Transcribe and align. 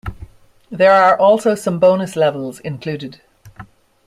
There 0.71 0.93
are 0.93 1.15
also 1.15 1.53
some 1.53 1.77
bonus 1.77 2.15
levels 2.15 2.59
included. 2.61 3.21